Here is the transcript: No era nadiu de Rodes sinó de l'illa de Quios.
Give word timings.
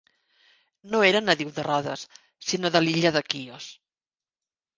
No 0.93 1.01
era 1.09 1.21
nadiu 1.25 1.51
de 1.57 1.65
Rodes 1.67 2.07
sinó 2.53 2.73
de 2.77 2.83
l'illa 2.87 3.13
de 3.19 3.23
Quios. 3.29 3.71